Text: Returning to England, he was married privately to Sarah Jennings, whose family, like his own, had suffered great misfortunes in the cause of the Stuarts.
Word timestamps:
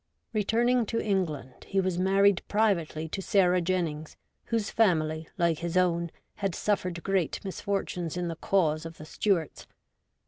Returning 0.33 0.87
to 0.87 0.99
England, 0.99 1.65
he 1.67 1.79
was 1.79 1.99
married 1.99 2.41
privately 2.47 3.07
to 3.09 3.21
Sarah 3.21 3.61
Jennings, 3.61 4.17
whose 4.45 4.71
family, 4.71 5.27
like 5.37 5.59
his 5.59 5.77
own, 5.77 6.09
had 6.37 6.55
suffered 6.55 7.03
great 7.03 7.39
misfortunes 7.45 8.17
in 8.17 8.27
the 8.27 8.35
cause 8.35 8.83
of 8.83 8.97
the 8.97 9.05
Stuarts. 9.05 9.67